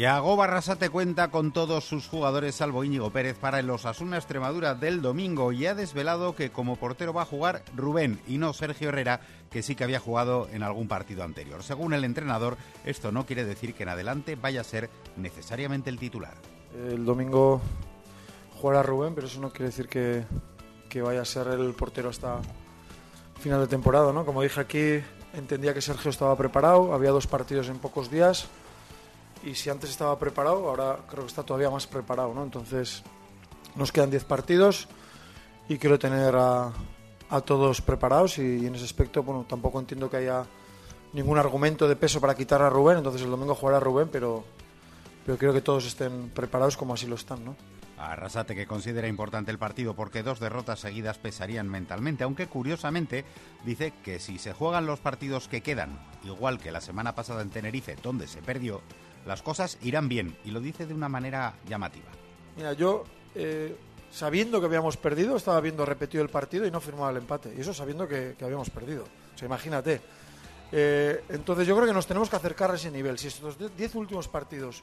Yago 0.00 0.34
Barrasate 0.34 0.88
cuenta 0.88 1.30
con 1.30 1.52
todos 1.52 1.84
sus 1.84 2.08
jugadores 2.08 2.54
salvo 2.54 2.84
Íñigo 2.84 3.10
Pérez 3.10 3.36
para 3.36 3.58
el 3.58 3.68
Osasuna 3.68 4.16
Extremadura 4.16 4.74
del 4.74 5.02
domingo 5.02 5.52
y 5.52 5.66
ha 5.66 5.74
desvelado 5.74 6.34
que 6.34 6.50
como 6.50 6.76
portero 6.76 7.12
va 7.12 7.20
a 7.20 7.26
jugar 7.26 7.62
Rubén 7.76 8.18
y 8.26 8.38
no 8.38 8.54
Sergio 8.54 8.88
Herrera, 8.88 9.20
que 9.50 9.62
sí 9.62 9.74
que 9.74 9.84
había 9.84 10.00
jugado 10.00 10.48
en 10.52 10.62
algún 10.62 10.88
partido 10.88 11.22
anterior. 11.22 11.62
Según 11.62 11.92
el 11.92 12.04
entrenador, 12.04 12.56
esto 12.86 13.12
no 13.12 13.26
quiere 13.26 13.44
decir 13.44 13.74
que 13.74 13.82
en 13.82 13.90
adelante 13.90 14.36
vaya 14.36 14.62
a 14.62 14.64
ser 14.64 14.88
necesariamente 15.18 15.90
el 15.90 15.98
titular. 15.98 16.32
El 16.74 17.04
domingo 17.04 17.60
jugará 18.58 18.82
Rubén, 18.82 19.14
pero 19.14 19.26
eso 19.26 19.38
no 19.38 19.50
quiere 19.50 19.66
decir 19.66 19.86
que, 19.86 20.24
que 20.88 21.02
vaya 21.02 21.20
a 21.20 21.26
ser 21.26 21.48
el 21.48 21.74
portero 21.74 22.08
hasta 22.08 22.38
final 23.38 23.60
de 23.60 23.66
temporada, 23.66 24.14
¿no? 24.14 24.24
Como 24.24 24.40
dije 24.40 24.62
aquí, 24.62 25.04
entendía 25.34 25.74
que 25.74 25.82
Sergio 25.82 26.10
estaba 26.10 26.34
preparado, 26.38 26.94
había 26.94 27.10
dos 27.10 27.26
partidos 27.26 27.68
en 27.68 27.76
pocos 27.76 28.10
días 28.10 28.48
y 29.42 29.54
si 29.54 29.70
antes 29.70 29.90
estaba 29.90 30.18
preparado, 30.18 30.68
ahora 30.68 30.98
creo 31.08 31.22
que 31.24 31.28
está 31.28 31.42
todavía 31.42 31.70
más 31.70 31.86
preparado, 31.86 32.34
¿no? 32.34 32.42
Entonces, 32.42 33.02
nos 33.76 33.92
quedan 33.92 34.10
10 34.10 34.24
partidos 34.24 34.88
y 35.68 35.78
quiero 35.78 35.98
tener 35.98 36.34
a, 36.36 36.72
a 37.30 37.40
todos 37.40 37.80
preparados 37.80 38.38
y, 38.38 38.66
en 38.66 38.74
ese 38.74 38.84
aspecto, 38.84 39.22
bueno, 39.22 39.46
tampoco 39.48 39.78
entiendo 39.78 40.10
que 40.10 40.18
haya 40.18 40.44
ningún 41.12 41.38
argumento 41.38 41.88
de 41.88 41.96
peso 41.96 42.20
para 42.20 42.34
quitar 42.34 42.60
a 42.62 42.68
Rubén, 42.68 42.98
entonces 42.98 43.22
el 43.22 43.30
domingo 43.30 43.54
jugará 43.54 43.80
Rubén, 43.80 44.08
pero, 44.10 44.44
pero 45.24 45.38
quiero 45.38 45.54
que 45.54 45.60
todos 45.60 45.86
estén 45.86 46.30
preparados 46.30 46.76
como 46.76 46.94
así 46.94 47.06
lo 47.06 47.14
están, 47.14 47.44
¿no? 47.44 47.56
Arrasate 47.98 48.54
que 48.54 48.66
considera 48.66 49.08
importante 49.08 49.50
el 49.50 49.58
partido 49.58 49.94
porque 49.94 50.22
dos 50.22 50.40
derrotas 50.40 50.80
seguidas 50.80 51.18
pesarían 51.18 51.68
mentalmente, 51.68 52.24
aunque 52.24 52.46
curiosamente 52.46 53.26
dice 53.64 53.92
que 54.02 54.18
si 54.18 54.38
se 54.38 54.54
juegan 54.54 54.86
los 54.86 55.00
partidos 55.00 55.48
que 55.48 55.60
quedan, 55.60 56.00
igual 56.24 56.58
que 56.58 56.72
la 56.72 56.80
semana 56.80 57.14
pasada 57.14 57.42
en 57.42 57.50
Tenerife, 57.50 57.96
donde 58.02 58.26
se 58.26 58.40
perdió, 58.40 58.80
las 59.26 59.42
cosas 59.42 59.78
irán 59.82 60.08
bien 60.08 60.36
y 60.44 60.50
lo 60.50 60.60
dice 60.60 60.86
de 60.86 60.94
una 60.94 61.08
manera 61.08 61.54
llamativa. 61.68 62.10
Mira, 62.56 62.72
yo 62.72 63.04
eh, 63.34 63.76
sabiendo 64.10 64.60
que 64.60 64.66
habíamos 64.66 64.96
perdido, 64.96 65.36
estaba 65.36 65.60
viendo 65.60 65.84
repetido 65.86 66.22
el 66.22 66.30
partido 66.30 66.66
y 66.66 66.70
no 66.70 66.80
firmaba 66.80 67.10
el 67.10 67.18
empate. 67.18 67.54
Y 67.56 67.60
eso 67.60 67.72
sabiendo 67.72 68.08
que, 68.08 68.36
habíamos 68.42 68.70
perdido. 68.70 69.04
O 69.34 69.38
sea, 69.38 69.46
imagínate. 69.46 70.00
Eh, 70.72 71.24
entonces 71.28 71.66
yo 71.66 71.74
creo 71.74 71.86
que 71.86 71.94
nos 71.94 72.06
tenemos 72.06 72.28
que 72.28 72.36
acercar 72.36 72.70
a 72.70 72.74
ese 72.74 72.90
nivel. 72.90 73.18
Si 73.18 73.28
estos 73.28 73.56
10 73.76 73.94
últimos 73.94 74.28
partidos 74.28 74.82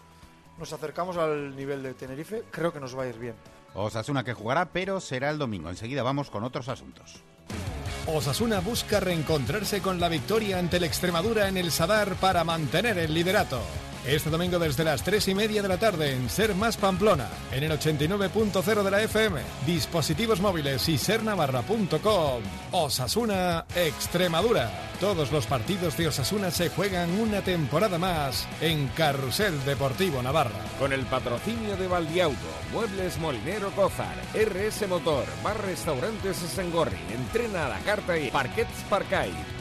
nos 0.58 0.74
acercamos 0.74 1.18
al 1.18 1.56
nivel 1.56 1.84
de 1.84 1.94
Tenerife, 1.94 2.44
creo 2.52 2.74
que 2.74 2.80
nos 2.80 2.98
va 2.98 3.04
a 3.04 3.08
ir 3.08 3.18
bien. 3.18 3.36
Osasuna 3.74 4.24
que 4.24 4.34
jugará, 4.34 4.70
pero 4.70 5.00
será 5.00 5.30
el 5.30 5.38
domingo. 5.38 5.70
Enseguida 5.70 6.04
vamos 6.04 6.30
con 6.30 6.44
otros 6.44 6.68
asuntos. 6.68 7.22
Osasuna 8.08 8.60
busca 8.62 9.00
reencontrarse 9.00 9.82
con 9.82 10.00
la 10.00 10.10
victoria 10.10 10.58
ante 10.58 10.80
la 10.80 10.88
Extremadura 10.88 11.48
en 11.48 11.58
el 11.58 11.72
Sadar 11.72 12.16
para 12.16 12.44
mantener 12.44 12.98
el 12.98 13.14
liderato. 13.14 13.62
Este 14.08 14.30
domingo 14.30 14.58
desde 14.58 14.86
las 14.86 15.04
3 15.04 15.28
y 15.28 15.36
media 15.36 15.62
de 15.62 15.68
la 15.68 15.78
tarde 15.78 16.14
en 16.14 16.30
Ser 16.30 16.56
Más 16.56 16.78
Pamplona, 16.78 17.28
en 17.52 17.62
el 17.66 17.74
89.0 17.74 18.82
de 18.82 18.90
la 18.90 19.02
FM, 19.04 19.42
dispositivos 19.66 20.40
móviles 20.40 20.88
y 20.88 20.98
sernavarra.com. 20.98 22.42
Osasuna 22.72 23.66
Extremadura. 23.76 24.72
Todos 25.02 25.34
los 25.34 25.46
partidos 25.46 25.98
de 25.98 26.08
Osasuna 26.08 26.52
se 26.52 26.70
juegan 26.70 27.20
una 27.20 27.42
temporada 27.42 27.98
más 27.98 28.48
en 28.62 28.88
Carrusel 28.96 29.62
Deportivo 29.66 30.24
Navarra. 30.24 30.64
Con 30.80 30.94
el 30.94 31.06
patrocinio 31.06 31.76
de 31.76 31.90
Valdiauto, 31.90 32.38
Muebles 32.72 33.18
Molinero 33.20 33.72
Cozar, 33.72 34.16
RS 34.34 34.88
Motor, 34.88 35.26
Bar 35.44 35.62
Restaurantes 35.66 36.38
Sengorri, 36.38 36.96
Entrena 37.14 37.66
a 37.66 37.70
la 37.70 37.80
Carta 37.80 38.18
y 38.18 38.32
Parquets 38.32 38.86
Parcay. 38.90 39.57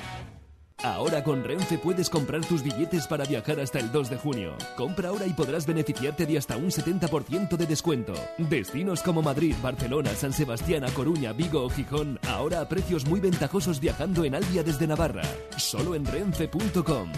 Ahora 0.82 1.24
con 1.24 1.42
Renfe 1.42 1.78
puedes 1.78 2.10
comprar 2.10 2.44
tus 2.44 2.62
billetes 2.62 3.06
para 3.06 3.24
viajar 3.24 3.60
hasta 3.60 3.78
el 3.78 3.90
2 3.90 4.10
de 4.10 4.16
junio. 4.18 4.56
Compra 4.76 5.08
ahora 5.08 5.26
y 5.26 5.32
podrás 5.32 5.66
beneficiarte 5.66 6.26
de 6.26 6.38
hasta 6.38 6.56
un 6.56 6.70
70% 6.70 7.56
de 7.56 7.66
descuento. 7.66 8.12
Destinos 8.38 9.02
como 9.02 9.22
Madrid, 9.22 9.54
Barcelona, 9.62 10.10
San 10.14 10.32
Sebastián, 10.32 10.84
A 10.84 10.90
Coruña, 10.90 11.32
Vigo 11.32 11.64
o 11.64 11.70
Gijón, 11.70 12.18
ahora 12.28 12.60
a 12.60 12.68
precios 12.68 13.06
muy 13.06 13.20
ventajosos 13.20 13.80
viajando 13.80 14.24
en 14.24 14.34
Albia 14.34 14.62
desde 14.62 14.86
Navarra. 14.86 15.22
Solo 15.56 15.94
en 15.94 16.04
renfe.com. 16.04 17.10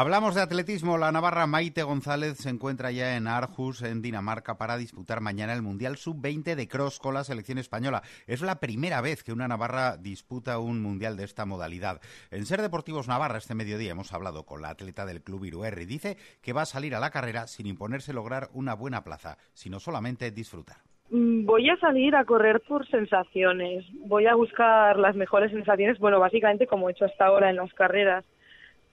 Hablamos 0.00 0.36
de 0.36 0.42
atletismo. 0.42 0.96
La 0.96 1.10
navarra 1.10 1.48
Maite 1.48 1.82
González 1.82 2.36
se 2.36 2.50
encuentra 2.50 2.92
ya 2.92 3.16
en 3.16 3.26
Aarhus, 3.26 3.82
en 3.82 4.00
Dinamarca, 4.00 4.56
para 4.56 4.76
disputar 4.76 5.20
mañana 5.20 5.54
el 5.54 5.62
Mundial 5.62 5.96
Sub-20 5.96 6.54
de 6.54 6.68
cross 6.68 7.00
con 7.00 7.14
la 7.14 7.24
selección 7.24 7.58
española. 7.58 8.02
Es 8.28 8.40
la 8.40 8.60
primera 8.60 9.00
vez 9.00 9.24
que 9.24 9.32
una 9.32 9.48
navarra 9.48 9.96
disputa 9.96 10.60
un 10.60 10.80
Mundial 10.80 11.16
de 11.16 11.24
esta 11.24 11.46
modalidad. 11.46 12.00
En 12.30 12.46
Ser 12.46 12.62
Deportivos 12.62 13.08
Navarra 13.08 13.38
este 13.38 13.56
mediodía 13.56 13.90
hemos 13.90 14.12
hablado 14.12 14.46
con 14.46 14.62
la 14.62 14.68
atleta 14.68 15.04
del 15.04 15.20
Club 15.20 15.46
Iruerri. 15.46 15.84
Dice 15.84 16.16
que 16.42 16.52
va 16.52 16.62
a 16.62 16.66
salir 16.66 16.94
a 16.94 17.00
la 17.00 17.10
carrera 17.10 17.48
sin 17.48 17.66
imponerse 17.66 18.12
lograr 18.12 18.50
una 18.52 18.74
buena 18.74 19.02
plaza, 19.02 19.36
sino 19.52 19.80
solamente 19.80 20.30
disfrutar. 20.30 20.76
Mm, 21.10 21.44
voy 21.44 21.70
a 21.70 21.76
salir 21.78 22.14
a 22.14 22.24
correr 22.24 22.60
por 22.68 22.86
sensaciones. 22.86 23.84
Voy 24.06 24.26
a 24.26 24.36
buscar 24.36 24.96
las 24.96 25.16
mejores 25.16 25.50
sensaciones, 25.50 25.98
bueno, 25.98 26.20
básicamente 26.20 26.68
como 26.68 26.88
he 26.88 26.92
hecho 26.92 27.06
hasta 27.06 27.26
ahora 27.26 27.50
en 27.50 27.56
las 27.56 27.74
carreras 27.74 28.24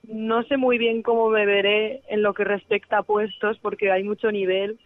no 0.10 0.44
sé 0.44 0.58
muy 0.58 0.78
bien 0.78 1.02
cómo 1.02 1.30
me 1.30 1.46
veré 1.46 2.02
en 2.08 2.22
lo 2.22 2.34
que 2.34 2.44
respecta 2.44 3.00
a 3.00 3.04
puestos 3.04 3.58
porque 3.60 3.92
hay 3.92 4.04
mucho 4.04 4.32
nivel, 4.32 4.80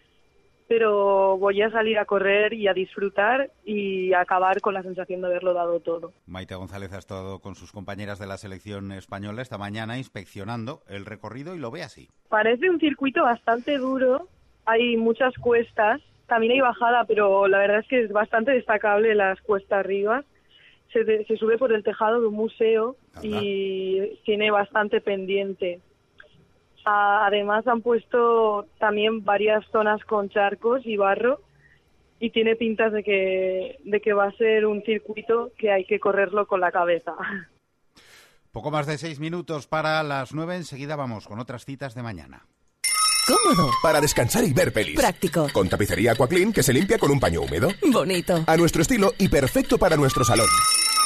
pero 0.67 1.37
voy 1.37 1.61
a 1.61 1.71
salir 1.71 1.97
a 1.97 2.05
correr 2.05 2.53
y 2.53 2.67
a 2.67 2.73
disfrutar 2.73 3.51
y 3.65 4.13
acabar 4.13 4.61
con 4.61 4.73
la 4.73 4.83
sensación 4.83 5.21
de 5.21 5.27
haberlo 5.27 5.53
dado 5.53 5.79
todo. 5.79 6.13
Maite 6.27 6.55
González 6.55 6.93
ha 6.93 6.99
estado 6.99 7.39
con 7.39 7.55
sus 7.55 7.71
compañeras 7.71 8.19
de 8.19 8.27
la 8.27 8.37
selección 8.37 8.91
española 8.91 9.41
esta 9.41 9.57
mañana 9.57 9.97
inspeccionando 9.97 10.81
el 10.87 11.05
recorrido 11.05 11.55
y 11.55 11.59
lo 11.59 11.71
ve 11.71 11.83
así. 11.83 12.09
Parece 12.29 12.69
un 12.69 12.79
circuito 12.79 13.23
bastante 13.23 13.77
duro, 13.77 14.27
hay 14.65 14.95
muchas 14.95 15.33
cuestas, 15.39 16.01
también 16.27 16.53
hay 16.53 16.59
bajada, 16.59 17.05
pero 17.05 17.47
la 17.47 17.57
verdad 17.57 17.79
es 17.79 17.87
que 17.87 18.03
es 18.03 18.11
bastante 18.11 18.51
destacable 18.51 19.15
las 19.15 19.41
cuestas 19.41 19.79
arriba 19.79 20.23
se, 20.91 21.37
sube 21.37 21.57
por 21.57 21.71
el 21.71 21.83
tejado 21.83 22.21
de 22.21 22.27
un 22.27 22.35
museo 22.35 22.95
y 23.21 24.17
tiene 24.25 24.51
bastante 24.51 25.01
pendiente. 25.01 25.81
además 26.85 27.67
han 27.67 27.81
puesto 27.81 28.65
también 28.79 29.23
varias 29.23 29.65
zonas 29.71 30.03
con 30.05 30.29
charcos 30.29 30.85
y 30.85 30.97
barro 30.97 31.41
y 32.19 32.31
tiene 32.31 32.55
pintas 32.55 32.91
de 32.91 33.03
que, 33.03 33.79
de 33.83 34.01
que 34.01 34.13
va 34.13 34.25
a 34.25 34.31
ser 34.33 34.65
un 34.65 34.81
circuito 34.83 35.51
que 35.57 35.71
hay 35.71 35.85
que 35.85 35.99
correrlo 35.99 36.47
con 36.47 36.59
la 36.59 36.71
cabeza. 36.71 37.15
Poco 38.51 38.71
más 38.71 38.87
de 38.87 38.97
seis 38.97 39.19
minutos 39.19 39.67
para 39.67 40.01
las 40.03 40.33
nueve. 40.33 40.55
Enseguida 40.55 40.95
vamos 40.95 41.27
con 41.27 41.39
otras 41.39 41.65
citas 41.65 41.93
de 41.93 42.01
mañana. 42.01 42.45
Cómodo. 43.27 43.69
Para 43.83 44.01
descansar 44.01 44.43
y 44.43 44.53
ver 44.53 44.73
pelis. 44.73 44.99
Práctico. 44.99 45.47
Con 45.53 45.69
tapicería 45.69 46.13
Aquaclean 46.13 46.51
que 46.51 46.63
se 46.63 46.73
limpia 46.73 46.97
con 46.97 47.11
un 47.11 47.19
paño 47.19 47.41
húmedo. 47.41 47.69
Bonito. 47.91 48.43
A 48.47 48.57
nuestro 48.57 48.81
estilo 48.81 49.13
y 49.19 49.27
perfecto 49.27 49.77
para 49.77 49.95
nuestro 49.95 50.23
salón. 50.23 50.47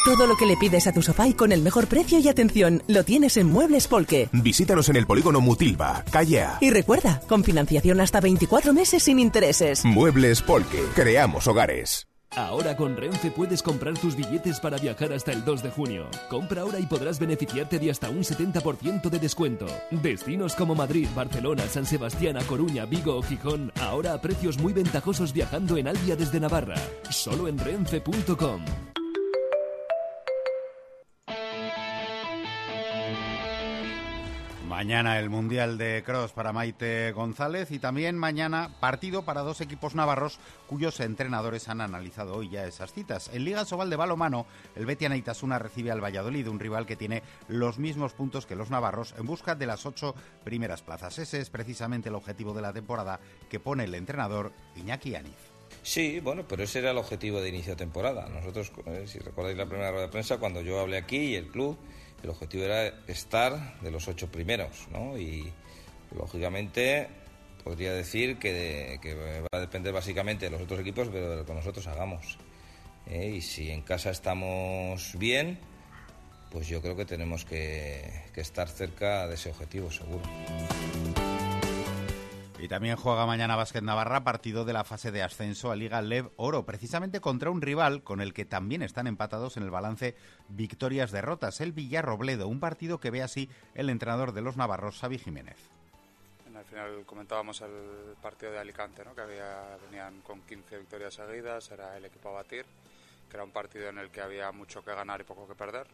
Todo 0.03 0.28
lo 0.28 0.36
que 0.36 0.46
le 0.46 0.58
pides 0.58 0.86
a 0.88 0.91
tu 0.91 1.02
sofá 1.02 1.30
y 1.30 1.34
con 1.34 1.53
el 1.53 1.62
mejor 1.62 1.88
precio 1.88 2.19
y 2.19 2.28
atención 2.28 2.84
lo 2.88 3.06
tienes 3.06 3.38
en 3.38 3.47
Muebles 3.47 3.88
Polque. 3.88 4.28
Visítanos 4.34 4.90
en 4.90 4.97
el 4.97 5.06
polígono 5.08 5.40
Mutilva, 5.40 6.03
calle 6.12 6.46
Y 6.59 6.72
recuerda, 6.72 7.22
con 7.30 7.41
financiación 7.41 8.02
hasta 8.02 8.19
24 8.19 8.74
meses 8.74 9.03
sin 9.03 9.18
intereses. 9.18 9.86
Muebles 9.86 10.42
Polque, 10.42 10.84
creamos 10.94 11.47
hogares. 11.47 12.06
Ahora 12.36 12.75
con 12.75 12.97
Renfe 12.97 13.31
puedes 13.31 13.62
comprar 13.63 13.97
tus 13.97 14.18
billetes 14.18 14.59
para 14.59 14.78
viajar 14.78 15.13
hasta 15.13 15.31
el 15.31 15.46
2 15.46 15.63
de 15.63 15.69
junio. 15.69 16.09
Compra 16.30 16.63
ahora 16.63 16.80
y 16.80 16.86
podrás 16.86 17.18
beneficiarte 17.18 17.80
de 17.80 17.90
hasta 17.90 18.09
un 18.09 18.24
70% 18.24 19.09
de 19.09 19.19
descuento. 19.19 19.68
Destinos 19.92 20.56
como 20.56 20.75
Madrid, 20.75 21.08
Barcelona, 21.16 21.63
San 21.69 21.86
Sebastián, 21.86 22.36
A 22.36 22.42
Coruña, 22.42 22.86
Vigo 22.86 23.16
o 23.16 23.22
Gijón, 23.22 23.72
ahora 23.80 24.13
a 24.13 24.19
precios 24.19 24.58
muy 24.58 24.74
ventajosos 24.74 25.31
viajando 25.31 25.78
en 25.78 25.88
Albia 25.88 26.18
desde 26.18 26.42
Navarra. 26.42 26.75
Solo 27.10 27.48
en 27.48 27.57
renfe.com. 27.57 28.66
Mañana 34.68 35.19
el 35.19 35.30
Mundial 35.30 35.77
de 35.77 36.04
Cross 36.06 36.31
para 36.31 36.54
Maite 36.54 37.12
González 37.12 37.69
y 37.71 37.80
también 37.80 38.18
mañana 38.18 38.69
partido 38.80 39.24
para 39.24 39.42
dos 39.42 39.60
equipos 39.60 39.94
navarros 39.94 40.39
cuyos 40.68 41.01
entrenadores 41.01 41.68
han 41.68 41.81
analizado 41.81 42.36
hoy 42.36 42.50
ya 42.50 42.65
esas 42.65 42.94
citas. 42.94 43.30
En 43.33 43.44
Liga 43.44 43.65
Sobal 43.65 43.89
de 43.89 43.98
Balomano, 43.98 44.45
el 44.75 44.86
Betia 44.86 45.13
Itasuna 45.13 45.60
recibe 45.60 45.92
al 45.92 46.04
Valladolid, 46.04 46.48
un 46.48 46.60
rival 46.60 46.86
que 46.86 46.95
tiene 46.95 47.24
los 47.50 47.77
mismos 47.77 48.13
puntos 48.13 48.45
que 48.45 48.56
los 48.56 48.69
navarros 48.69 49.13
en 49.18 49.25
busca 49.25 49.54
de 49.54 49.68
las 49.68 49.86
ocho 49.86 50.15
primeras 50.45 50.81
plazas. 50.81 51.19
Ese 51.19 51.39
es 51.39 51.50
precisamente 51.50 52.07
el 52.07 52.16
objetivo 52.16 52.54
de 52.54 52.62
la 52.62 52.74
temporada 52.74 53.19
que 53.50 53.59
pone 53.59 53.83
el 53.83 53.94
entrenador 53.95 54.54
Iñaki 54.77 55.16
Aniz. 55.16 55.54
Sí, 55.81 56.21
bueno, 56.21 56.45
pero 56.48 56.63
ese 56.63 56.80
era 56.80 56.92
el 56.92 56.98
objetivo 56.98 57.42
de 57.42 57.50
inicio 57.50 57.74
de 57.74 57.77
temporada. 57.77 58.30
Nosotros, 58.30 58.71
eh, 58.86 59.04
si 59.07 59.19
recordáis 59.19 59.57
la 59.57 59.66
primera 59.66 59.92
rueda 59.92 60.06
de 60.06 60.12
prensa, 60.12 60.38
cuando 60.38 60.62
yo 60.62 60.80
hablé 60.80 60.98
aquí 60.98 61.18
y 61.18 61.36
el 61.36 61.48
club 61.50 61.77
el 62.24 62.30
objetivo 62.30 62.64
era 62.64 62.88
estar 63.08 63.80
de 63.81 63.92
los 63.92 64.08
ocho 64.08 64.31
primeros, 64.31 64.88
¿no? 64.92 65.18
Y 65.18 65.52
lógicamente, 66.16 67.08
podría 67.64 67.94
decir 67.94 68.40
que, 68.40 69.00
va 69.42 69.58
a 69.58 69.60
depender 69.60 69.94
básicamente 69.94 70.46
de 70.46 70.52
los 70.52 70.62
otros 70.62 70.80
equipos, 70.80 71.10
pero 71.12 71.30
de 71.30 71.36
lo 71.38 71.46
que 71.46 71.54
nosotros 71.54 71.86
hagamos. 71.88 72.38
¿eh? 73.08 73.34
y 73.36 73.42
si 73.42 73.70
en 73.70 73.81
casa 73.81 74.12
estamos 74.12 75.18
bien, 75.18 75.60
pues 76.52 76.68
yo 76.68 76.81
creo 76.81 76.96
que 76.96 77.06
tenemos 77.06 77.44
que, 77.44 78.24
que 78.34 78.42
estar 78.42 78.69
cerca 78.69 79.28
de 79.28 79.36
ese 79.36 79.50
objetivo, 79.50 79.92
seguro. 79.92 80.24
Y 82.63 82.69
también 82.69 82.95
juega 82.95 83.25
mañana 83.25 83.57
Básquet 83.57 83.83
Navarra, 83.83 84.24
partido 84.24 84.63
de 84.63 84.71
la 84.71 84.86
fase 84.86 85.12
de 85.12 85.21
ascenso 85.21 85.69
a 85.69 85.75
Liga 85.75 86.01
Lev 86.01 86.31
Oro, 86.38 86.65
precisamente 86.65 87.19
contra 87.19 87.51
un 87.51 87.62
rival 87.62 88.04
con 88.04 88.21
el 88.21 88.33
que 88.33 88.45
también 88.45 88.83
están 88.83 89.06
empatados 89.06 89.57
en 89.57 89.63
el 89.63 89.69
balance 89.69 90.15
victorias-derrotas, 90.48 91.60
el 91.60 91.74
Villarrobledo, 91.74 92.48
un 92.48 92.62
partido 92.62 93.01
que 93.01 93.12
ve 93.12 93.21
así 93.21 93.50
el 93.75 93.89
entrenador 93.89 94.31
de 94.31 94.44
los 94.44 94.56
navarros, 94.56 94.98
Xavi 94.98 95.18
Jiménez. 95.18 95.57
Al 96.56 96.63
final 96.63 97.04
comentábamos 97.06 97.60
el 97.60 98.15
partido 98.21 98.54
de 98.54 98.60
Alicante, 98.60 99.04
¿no? 99.04 99.13
que 99.13 99.19
había, 99.19 99.77
venían 99.89 100.21
con 100.21 100.39
15 100.44 100.77
victorias 100.77 101.16
seguidas, 101.16 101.69
era 101.69 101.98
el 101.98 102.06
equipo 102.06 102.30
a 102.30 102.44
batir, 102.44 102.66
que 103.30 103.36
era 103.36 103.44
un 103.44 103.51
partido 103.51 103.89
en 103.89 103.98
el 103.98 104.09
que 104.09 104.21
había 104.21 104.54
mucho 104.54 104.86
que 104.86 104.95
ganar 104.95 105.19
y 105.19 105.25
poco 105.25 105.45
que 105.50 105.56
perder. 105.56 105.88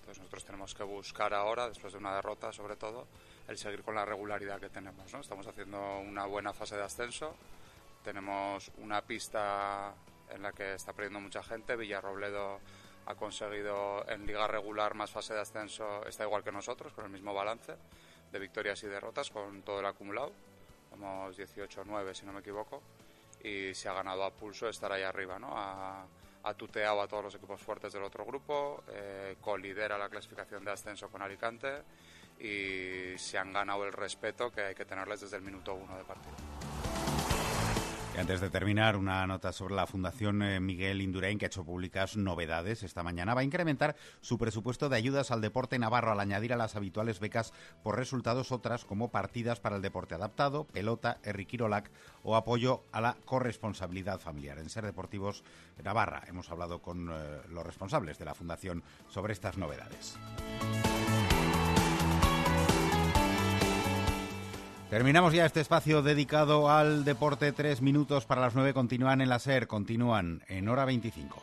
Entonces 0.00 0.16
nosotros 0.16 0.39
tenemos 0.50 0.74
que 0.74 0.82
buscar 0.82 1.32
ahora, 1.32 1.68
después 1.68 1.92
de 1.92 2.00
una 2.00 2.12
derrota 2.12 2.52
sobre 2.52 2.74
todo, 2.74 3.06
el 3.46 3.56
seguir 3.56 3.84
con 3.84 3.94
la 3.94 4.04
regularidad 4.04 4.58
que 4.58 4.68
tenemos. 4.68 5.12
¿no? 5.12 5.20
Estamos 5.20 5.46
haciendo 5.46 6.00
una 6.00 6.26
buena 6.26 6.52
fase 6.52 6.74
de 6.74 6.82
ascenso, 6.82 7.36
tenemos 8.02 8.72
una 8.78 9.00
pista 9.00 9.94
en 10.28 10.42
la 10.42 10.50
que 10.50 10.74
está 10.74 10.92
perdiendo 10.92 11.20
mucha 11.20 11.44
gente, 11.44 11.76
Villarrobledo 11.76 12.58
ha 13.06 13.14
conseguido 13.14 14.04
en 14.08 14.26
liga 14.26 14.48
regular 14.48 14.94
más 14.94 15.12
fase 15.12 15.34
de 15.34 15.40
ascenso, 15.40 16.04
está 16.04 16.24
igual 16.24 16.42
que 16.42 16.50
nosotros, 16.50 16.92
con 16.94 17.04
el 17.04 17.12
mismo 17.12 17.32
balance 17.32 17.76
de 18.32 18.38
victorias 18.40 18.82
y 18.82 18.88
derrotas, 18.88 19.30
con 19.30 19.62
todo 19.62 19.78
el 19.78 19.86
acumulado, 19.86 20.32
somos 20.90 21.38
18-9 21.38 22.12
si 22.12 22.26
no 22.26 22.32
me 22.32 22.40
equivoco, 22.40 22.82
y 23.44 23.72
se 23.72 23.88
ha 23.88 23.92
ganado 23.92 24.24
a 24.24 24.32
pulso 24.32 24.68
estar 24.68 24.90
ahí 24.90 25.04
arriba, 25.04 25.38
¿no? 25.38 25.54
Ha, 26.42 26.54
tuteado 26.54 27.02
a 27.02 27.08
todos 27.08 27.24
los 27.24 27.34
equipos 27.34 27.60
fuertes 27.60 27.92
del 27.92 28.02
otro 28.02 28.24
grupo, 28.24 28.82
eh, 28.88 29.36
colidera 29.40 29.98
la 29.98 30.08
clasificación 30.08 30.64
de 30.64 30.72
ascenso 30.72 31.08
con 31.08 31.22
Alicante 31.22 31.82
y 32.38 33.18
se 33.18 33.36
han 33.38 33.52
ganado 33.52 33.84
el 33.84 33.92
respeto 33.92 34.50
que 34.50 34.62
hay 34.62 34.74
que 34.74 34.84
tenerles 34.84 35.20
desde 35.20 35.36
el 35.36 35.42
minuto 35.42 35.74
uno 35.74 35.96
de 35.96 36.04
partido. 36.04 36.49
Antes 38.20 38.42
de 38.42 38.50
terminar, 38.50 38.96
una 38.96 39.26
nota 39.26 39.50
sobre 39.50 39.74
la 39.74 39.86
Fundación 39.86 40.42
eh, 40.42 40.60
Miguel 40.60 41.00
Indurain, 41.00 41.38
que 41.38 41.46
ha 41.46 41.48
hecho 41.48 41.64
públicas 41.64 42.18
novedades 42.18 42.82
esta 42.82 43.02
mañana. 43.02 43.32
Va 43.32 43.40
a 43.40 43.44
incrementar 43.44 43.96
su 44.20 44.36
presupuesto 44.36 44.90
de 44.90 44.96
ayudas 44.96 45.30
al 45.30 45.40
deporte 45.40 45.78
navarro 45.78 46.12
al 46.12 46.20
añadir 46.20 46.52
a 46.52 46.58
las 46.58 46.76
habituales 46.76 47.18
becas 47.18 47.54
por 47.82 47.96
resultados 47.96 48.52
otras 48.52 48.84
como 48.84 49.10
partidas 49.10 49.58
para 49.58 49.76
el 49.76 49.82
deporte 49.82 50.14
adaptado, 50.14 50.64
pelota, 50.64 51.18
erriquirolac 51.22 51.90
o 52.22 52.36
apoyo 52.36 52.84
a 52.92 53.00
la 53.00 53.16
corresponsabilidad 53.24 54.20
familiar. 54.20 54.58
En 54.58 54.68
Ser 54.68 54.84
Deportivos 54.84 55.42
Navarra 55.82 56.22
hemos 56.28 56.50
hablado 56.50 56.82
con 56.82 57.08
eh, 57.10 57.40
los 57.48 57.64
responsables 57.64 58.18
de 58.18 58.26
la 58.26 58.34
Fundación 58.34 58.82
sobre 59.08 59.32
estas 59.32 59.56
novedades. 59.56 60.18
Terminamos 64.90 65.32
ya 65.32 65.46
este 65.46 65.60
espacio 65.60 66.02
dedicado 66.02 66.68
al 66.68 67.04
deporte. 67.04 67.52
Tres 67.52 67.80
minutos 67.80 68.26
para 68.26 68.40
las 68.40 68.56
nueve. 68.56 68.74
Continúan 68.74 69.20
en 69.20 69.28
la 69.28 69.38
SER, 69.38 69.68
continúan 69.68 70.42
en 70.48 70.68
hora 70.68 70.84
25. 70.84 71.40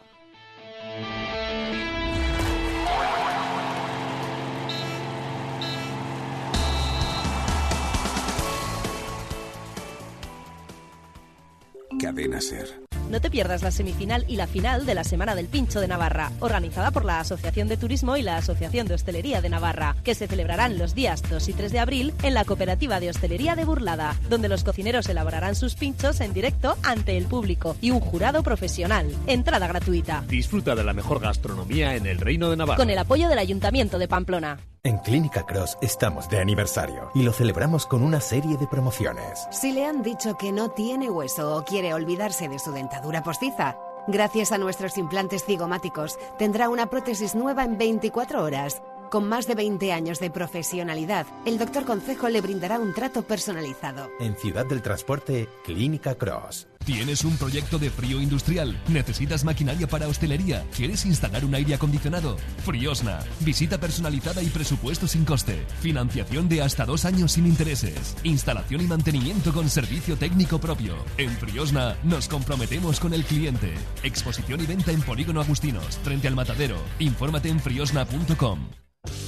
Cadena 12.02 12.42
Ser. 12.42 12.87
No 13.10 13.22
te 13.22 13.30
pierdas 13.30 13.64
la 13.64 13.72
semifinal 13.72 14.26
y 14.28 14.36
la 14.36 14.48
final 14.48 14.86
de 14.86 14.94
la 14.94 15.04
Semana 15.04 15.36
del 15.36 15.48
Pincho 15.48 15.80
de 15.80 15.88
Navarra, 15.88 16.32
organizada 16.40 16.92
por 16.92 17.06
la 17.06 17.20
Asociación 17.20 17.68
de 17.68 17.78
Turismo 17.78 18.18
y 18.18 18.22
la 18.22 18.38
Asociación 18.38 18.88
de 18.88 18.96
Hostelería 18.96 19.42
de 19.42 19.50
Navarra, 19.50 19.96
que 20.04 20.16
se 20.16 20.28
celebrarán 20.28 20.78
los 20.78 20.94
días 20.94 21.24
2 21.30 21.48
y 21.48 21.54
3 21.54 21.72
de 21.72 21.80
abril 21.80 22.14
en 22.24 22.34
la 22.34 22.44
Cooperativa 22.44 23.00
de 23.00 23.10
Hostelería 23.10 23.56
de 23.56 23.66
Burlada, 23.66 24.16
donde 24.30 24.50
los 24.50 24.64
cocineros 24.64 25.08
elaborarán 25.10 25.56
sus 25.56 25.76
pinchos 25.76 26.20
en 26.22 26.34
directo 26.34 26.76
ante 26.84 27.18
el 27.18 27.26
público 27.26 27.76
y 27.82 27.92
un 27.92 28.00
jurado 28.00 28.44
profesional. 28.44 29.10
Entrada 29.28 29.68
gratuita. 29.68 30.24
Disfruta 30.28 30.76
de 30.76 30.84
la 30.84 30.94
mejor 30.94 31.20
gastronomía 31.20 31.96
en 31.96 32.06
el 32.06 32.20
Reino 32.20 32.50
de 32.50 32.58
Navarra. 32.58 32.78
Con 32.78 32.90
el 32.90 32.98
apoyo 32.98 33.30
del 33.30 33.40
Ayuntamiento 33.40 33.98
de 34.00 34.08
Pamplona. 34.08 34.58
En 34.88 35.00
Clínica 35.00 35.46
Cross 35.46 35.78
estamos 35.82 36.30
de 36.30 36.40
aniversario 36.40 37.12
y 37.14 37.24
lo 37.24 37.34
celebramos 37.34 37.86
con 37.86 38.02
una 38.02 38.22
serie 38.22 38.56
de 38.56 38.68
promociones. 38.68 39.46
Si 39.52 39.74
le 39.74 39.86
han 39.86 40.02
dicho 40.02 40.38
que 40.38 40.54
no 40.54 40.70
tiene 40.70 41.12
hueso 41.12 41.58
o 41.58 41.66
quiere 41.66 41.94
olvidarse 41.94 42.48
de 42.48 42.58
su 42.58 42.72
dentadura 42.72 43.22
postiza, 43.22 43.78
gracias 44.08 44.54
a 44.54 44.58
nuestros 44.58 44.98
implantes 44.98 45.44
cigomáticos 45.44 46.18
tendrá 46.38 46.70
una 46.70 46.86
prótesis 46.86 47.36
nueva 47.36 47.66
en 47.66 47.78
24 47.78 48.42
horas. 48.42 48.82
Con 49.10 49.30
más 49.30 49.48
de 49.48 49.56
20 49.56 49.94
años 49.94 50.20
de 50.20 50.30
profesionalidad, 50.30 51.26
el 51.46 51.58
doctor 51.58 51.86
Concejo 51.86 52.28
le 52.28 52.42
brindará 52.42 52.78
un 52.80 52.94
trato 52.94 53.24
personalizado. 53.24 54.10
En 54.20 54.36
Ciudad 54.36 54.66
del 54.66 54.82
Transporte, 54.82 55.48
Clínica 55.64 56.16
Cross. 56.16 56.68
¿Tienes 56.86 57.24
un 57.26 57.38
proyecto 57.38 57.80
de 57.80 57.90
frío 57.90 58.22
industrial? 58.22 58.82
¿Necesitas 58.88 59.44
maquinaria 59.44 59.88
para 59.88 60.08
hostelería? 60.08 60.66
¿Quieres 60.76 61.06
instalar 61.06 61.44
un 61.44 61.54
aire 61.56 61.76
acondicionado? 61.76 62.38
Friosna. 62.66 63.20
Visita 63.42 63.78
personalizada 63.78 64.42
y 64.42 64.48
presupuesto 64.48 65.08
sin 65.08 65.26
coste. 65.26 65.66
Financiación 65.82 66.48
de 66.48 66.62
hasta 66.62 66.86
dos 66.86 67.06
años 67.06 67.34
sin 67.34 67.46
intereses. 67.46 68.16
Instalación 68.24 68.82
y 68.82 68.86
mantenimiento 68.86 69.54
con 69.54 69.70
servicio 69.70 70.18
técnico 70.18 70.60
propio. 70.60 70.96
En 71.18 71.32
Friosna 71.32 71.98
nos 72.04 72.28
comprometemos 72.28 73.00
con 73.00 73.14
el 73.14 73.24
cliente. 73.26 73.74
Exposición 74.04 74.62
y 74.62 74.66
venta 74.66 74.92
en 74.92 75.02
Polígono 75.02 75.42
Agustinos, 75.42 75.98
frente 76.04 76.28
al 76.28 76.36
matadero. 76.36 76.78
Infórmate 77.00 77.50
en 77.50 77.60
friosna.com. 77.60 78.87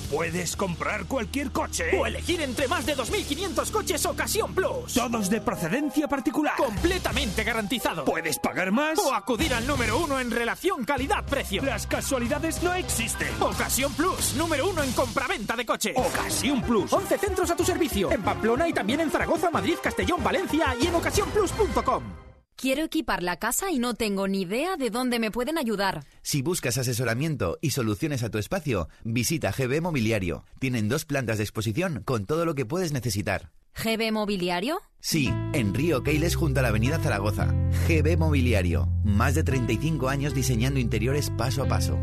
Puedes 0.10 0.56
comprar 0.56 1.06
cualquier 1.06 1.52
coche 1.52 1.92
o 1.96 2.06
elegir 2.06 2.42
entre 2.42 2.68
más 2.68 2.86
de 2.86 2.96
2.500 2.96 3.72
coches 3.72 4.06
Ocasión 4.08 4.56
Plus. 4.56 4.94
Todos 4.94 5.30
de 5.30 5.40
procedencia 5.40 6.08
particular. 6.08 6.56
Completamente 6.58 7.44
garantizado. 7.44 8.06
Puedes 8.06 8.40
pagar 8.40 8.72
más 8.72 8.98
o 8.98 9.14
acudir 9.14 9.54
al 9.54 9.68
número 9.68 10.00
uno 10.00 10.20
en 10.20 10.32
relación 10.32 10.84
calidad-precio. 10.84 11.62
Las 11.62 11.86
casualidades 11.86 12.64
no 12.64 12.74
existen. 12.74 13.30
Ocasión 13.40 13.94
Plus, 13.94 14.34
número 14.36 14.68
uno 14.70 14.82
en 14.82 14.92
compraventa 14.94 15.56
de 15.56 15.66
coches. 15.66 15.96
Ocasión 15.96 16.62
Plus. 16.64 16.92
11 16.92 17.18
centros 17.18 17.52
a 17.52 17.56
tu 17.56 17.64
servicio. 17.64 18.12
En 18.12 18.24
Pamplona 18.24 18.68
y 18.68 18.74
también 18.74 19.02
en 19.02 19.12
Zaragoza, 19.12 19.52
Madrid, 19.52 19.76
Castellón, 19.82 20.24
Valencia 20.24 20.76
y 20.82 20.88
en 20.88 20.96
ocasiónplus.com. 20.96 22.29
Quiero 22.62 22.84
equipar 22.84 23.24
la 23.24 23.38
casa 23.38 23.72
y 23.72 23.80
no 23.80 23.94
tengo 23.94 24.28
ni 24.28 24.42
idea 24.42 24.76
de 24.76 24.90
dónde 24.90 25.18
me 25.18 25.32
pueden 25.32 25.58
ayudar. 25.58 26.04
Si 26.22 26.42
buscas 26.42 26.78
asesoramiento 26.78 27.58
y 27.62 27.70
soluciones 27.70 28.22
a 28.22 28.30
tu 28.30 28.38
espacio, 28.38 28.90
visita 29.06 29.54
GB 29.54 29.82
Mobiliario. 29.82 30.44
Tienen 30.60 30.90
dos 30.90 31.06
plantas 31.06 31.38
de 31.38 31.46
exposición 31.46 32.04
con 32.04 32.26
todo 32.26 32.44
lo 32.44 32.56
que 32.56 32.66
puedes 32.66 32.92
necesitar. 32.92 33.54
¿GB 33.82 34.12
Mobiliario? 34.12 34.82
Sí, 35.00 35.34
en 35.54 35.74
Río 35.74 36.04
Keiles 36.04 36.36
junto 36.36 36.60
a 36.60 36.64
la 36.64 36.68
Avenida 36.68 37.00
Zaragoza. 37.00 37.46
GB 37.88 38.18
Mobiliario. 38.18 38.90
Más 39.06 39.36
de 39.36 39.44
35 39.44 40.10
años 40.10 40.34
diseñando 40.34 40.82
interiores 40.82 41.30
paso 41.30 41.64
a 41.64 41.68
paso. 41.70 41.98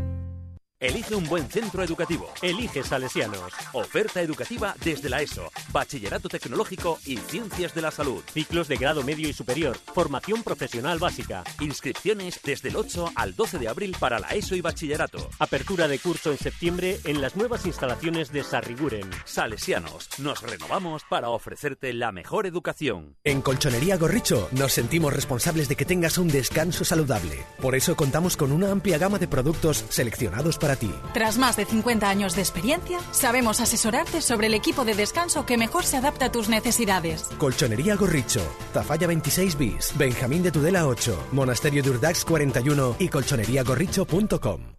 Elige 0.79 1.15
un 1.15 1.23
buen 1.23 1.49
centro 1.49 1.81
educativo. 1.81 2.31
Elige 2.39 2.83
Salesianos. 2.83 3.51
Oferta 3.73 4.21
educativa 4.21 4.75
desde 4.85 5.09
la 5.09 5.23
ESO, 5.23 5.51
Bachillerato 5.71 6.29
Tecnológico 6.29 6.99
y 7.03 7.17
Ciencias 7.17 7.73
de 7.73 7.81
la 7.81 7.89
Salud. 7.89 8.23
Ciclos 8.31 8.67
de 8.67 8.75
grado 8.75 9.01
medio 9.01 9.27
y 9.27 9.33
superior. 9.33 9.75
Formación 9.95 10.43
profesional 10.43 10.99
básica. 10.99 11.43
Inscripciones 11.61 12.39
desde 12.43 12.69
el 12.69 12.75
8 12.75 13.13
al 13.15 13.35
12 13.35 13.57
de 13.57 13.69
abril 13.69 13.95
para 13.99 14.19
la 14.19 14.27
ESO 14.27 14.55
y 14.55 14.61
Bachillerato. 14.61 15.31
Apertura 15.39 15.87
de 15.87 15.97
curso 15.97 16.29
en 16.29 16.37
septiembre 16.37 16.99
en 17.05 17.21
las 17.21 17.35
nuevas 17.35 17.65
instalaciones 17.65 18.31
de 18.31 18.43
Sarriguren. 18.43 19.09
Salesianos. 19.25 20.09
Nos 20.19 20.43
renovamos 20.43 21.01
para 21.09 21.31
ofrecerte 21.31 21.91
la 21.91 22.11
mejor 22.11 22.45
educación. 22.45 23.15
En 23.23 23.41
Colchonería 23.41 23.97
Gorricho 23.97 24.47
nos 24.51 24.73
sentimos 24.73 25.11
responsables 25.11 25.69
de 25.69 25.75
que 25.75 25.85
tengas 25.85 26.19
un 26.19 26.27
descanso 26.27 26.85
saludable. 26.85 27.43
Por 27.59 27.73
eso 27.73 27.95
contamos 27.95 28.37
con 28.37 28.51
una 28.51 28.69
amplia 28.69 28.99
gama 28.99 29.17
de 29.17 29.27
productos 29.27 29.83
seleccionados 29.89 30.59
para 30.59 30.66
ti. 30.75 30.91
Tras 31.13 31.37
más 31.37 31.55
de 31.55 31.65
50 31.65 32.09
años 32.09 32.35
de 32.35 32.41
experiencia, 32.41 32.99
sabemos 33.11 33.61
asesorarte 33.61 34.21
sobre 34.21 34.47
el 34.47 34.53
equipo 34.53 34.85
de 34.85 34.93
descanso 34.93 35.45
que 35.45 35.57
mejor 35.57 35.85
se 35.85 35.97
adapta 35.97 36.25
a 36.25 36.31
tus 36.31 36.49
necesidades. 36.49 37.29
Colchonería 37.37 37.95
Gorricho, 37.95 38.41
Tafalla 38.73 39.07
26 39.07 39.57
bis, 39.57 39.93
Benjamín 39.97 40.43
de 40.43 40.51
Tudela 40.51 40.87
8, 40.87 41.27
Monasterio 41.31 41.81
de 41.81 41.91
Urdax 41.91 42.25
41 42.25 42.97
y 42.99 43.07
colchoneriagorricho.com. 43.07 44.77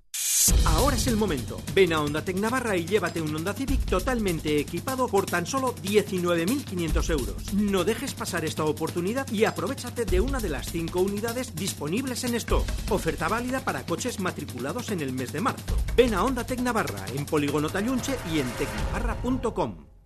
Es 0.98 1.06
el 1.06 1.16
momento. 1.16 1.60
Ven 1.76 1.92
a 1.92 2.00
Honda 2.00 2.24
Tec 2.24 2.36
Navarra 2.38 2.76
y 2.76 2.84
llévate 2.84 3.22
un 3.22 3.32
Honda 3.32 3.54
Civic 3.54 3.84
totalmente 3.84 4.58
equipado 4.58 5.06
por 5.06 5.26
tan 5.26 5.46
solo 5.46 5.76
19.500 5.76 7.10
euros. 7.10 7.54
No 7.54 7.84
dejes 7.84 8.14
pasar 8.14 8.44
esta 8.44 8.64
oportunidad 8.64 9.30
y 9.30 9.44
aprovechate 9.44 10.04
de 10.04 10.20
una 10.20 10.40
de 10.40 10.48
las 10.48 10.72
5 10.72 10.98
unidades 10.98 11.54
disponibles 11.54 12.24
en 12.24 12.34
stock. 12.34 12.64
Oferta 12.90 13.28
válida 13.28 13.60
para 13.60 13.86
coches 13.86 14.18
matriculados 14.18 14.90
en 14.90 15.00
el 15.00 15.12
mes 15.12 15.32
de 15.32 15.40
marzo. 15.40 15.76
Ven 15.96 16.14
a 16.14 16.24
Honda 16.24 16.44
Tec 16.44 16.58
Navarra 16.62 17.04
en 17.14 17.26
Polígono 17.26 17.70
Talunche 17.70 18.16
y 18.34 18.40
en 18.40 18.50
tecnavarra.com. 18.50 19.97